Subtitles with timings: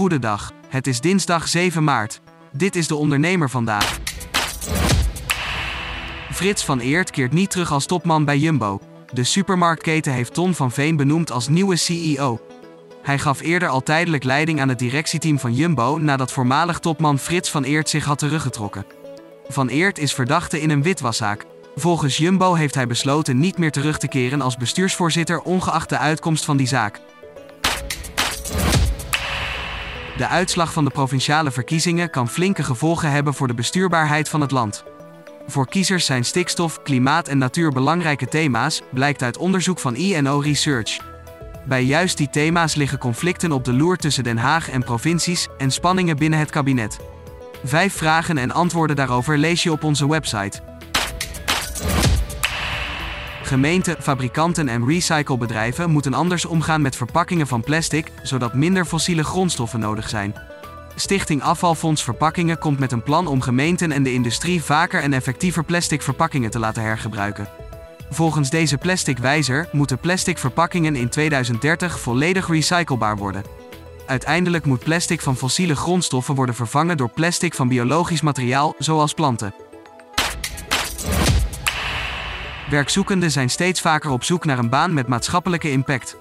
[0.00, 0.52] Goedendag.
[0.68, 2.20] Het is dinsdag 7 maart.
[2.52, 3.98] Dit is de ondernemer vandaag.
[6.32, 8.80] Frits van Eert keert niet terug als topman bij Jumbo.
[9.12, 12.40] De supermarktketen heeft Ton van Veen benoemd als nieuwe CEO.
[13.02, 17.50] Hij gaf eerder al tijdelijk leiding aan het directieteam van Jumbo nadat voormalig topman Frits
[17.50, 18.86] van Eert zich had teruggetrokken.
[19.48, 21.46] Van Eert is verdachte in een witwaszaak.
[21.76, 26.44] Volgens Jumbo heeft hij besloten niet meer terug te keren als bestuursvoorzitter ongeacht de uitkomst
[26.44, 27.00] van die zaak.
[30.20, 34.50] De uitslag van de provinciale verkiezingen kan flinke gevolgen hebben voor de bestuurbaarheid van het
[34.50, 34.84] land.
[35.46, 40.98] Voor kiezers zijn stikstof, klimaat en natuur belangrijke thema's, blijkt uit onderzoek van INO Research.
[41.64, 45.70] Bij juist die thema's liggen conflicten op de loer tussen Den Haag en provincies en
[45.70, 46.98] spanningen binnen het kabinet.
[47.64, 50.69] Vijf vragen en antwoorden daarover lees je op onze website.
[53.50, 59.80] Gemeenten, fabrikanten en recyclebedrijven moeten anders omgaan met verpakkingen van plastic, zodat minder fossiele grondstoffen
[59.80, 60.34] nodig zijn.
[60.94, 65.64] Stichting Afvalfonds Verpakkingen komt met een plan om gemeenten en de industrie vaker en effectiever
[65.64, 67.48] plastic verpakkingen te laten hergebruiken.
[68.10, 73.44] Volgens deze plastic wijzer moeten plastic verpakkingen in 2030 volledig recyclebaar worden.
[74.06, 79.54] Uiteindelijk moet plastic van fossiele grondstoffen worden vervangen door plastic van biologisch materiaal, zoals planten.
[82.70, 86.16] Werkzoekenden zijn steeds vaker op zoek naar een baan met maatschappelijke impact.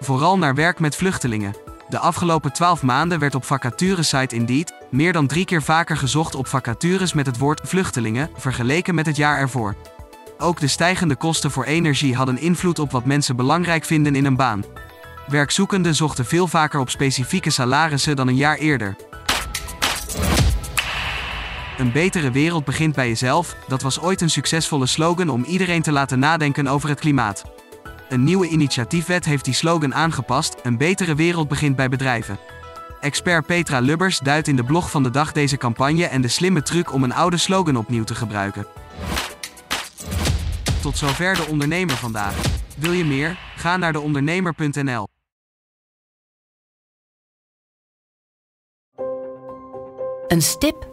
[0.00, 1.54] Vooral naar werk met vluchtelingen.
[1.88, 6.46] De afgelopen 12 maanden werd op vacaturesite Indeed meer dan drie keer vaker gezocht op
[6.46, 9.74] vacatures met het woord vluchtelingen, vergeleken met het jaar ervoor.
[10.38, 14.36] Ook de stijgende kosten voor energie hadden invloed op wat mensen belangrijk vinden in een
[14.36, 14.64] baan.
[15.26, 18.96] Werkzoekenden zochten veel vaker op specifieke salarissen dan een jaar eerder.
[21.82, 25.92] Een betere wereld begint bij jezelf, dat was ooit een succesvolle slogan om iedereen te
[25.92, 27.44] laten nadenken over het klimaat.
[28.08, 32.38] Een nieuwe initiatiefwet heeft die slogan aangepast: Een betere wereld begint bij bedrijven.
[33.00, 36.62] Expert Petra Lubbers duidt in de blog van de dag deze campagne en de slimme
[36.62, 38.66] truc om een oude slogan opnieuw te gebruiken.
[40.82, 42.34] Tot zover de ondernemer vandaag.
[42.76, 43.38] Wil je meer?
[43.56, 45.08] Ga naar deondernemer.nl.
[50.28, 50.91] Een stip